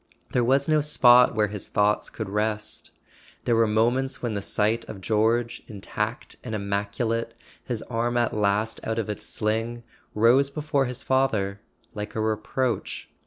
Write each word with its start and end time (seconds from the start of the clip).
There 0.31 0.43
was 0.43 0.67
no 0.67 0.81
spot 0.81 1.35
where 1.35 1.49
his 1.49 1.67
thoughts 1.67 2.09
could 2.09 2.27
rest: 2.27 2.89
there 3.45 3.55
were 3.55 3.67
moments 3.67 4.19
when 4.23 4.33
the 4.33 4.41
sight 4.41 4.83
of 4.89 4.99
George, 4.99 5.61
intact 5.67 6.37
and 6.43 6.55
immaculate—his 6.55 7.83
arm 7.83 8.17
at 8.17 8.33
last 8.33 8.79
out 8.83 8.97
of 8.97 9.11
its 9.11 9.27
sling 9.27 9.83
—rose 10.15 10.49
before 10.49 10.85
his 10.85 11.03
father 11.03 11.61
like 11.93 12.15
a 12.15 12.19
reproach. 12.19 13.11